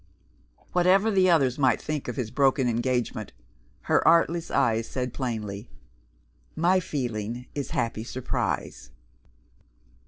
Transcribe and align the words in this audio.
Whatever 0.71 1.11
the 1.11 1.29
others 1.29 1.59
might 1.59 1.79
think 1.79 2.07
of 2.07 2.15
his 2.15 2.31
broken 2.31 2.67
engagement, 2.67 3.33
her 3.81 4.07
artless 4.07 4.49
eyes 4.49 4.87
said 4.87 5.13
plainly, 5.13 5.69
"My 6.55 6.79
feeling 6.79 7.45
is 7.53 7.69
happy 7.69 8.03
surprise." 8.03 8.89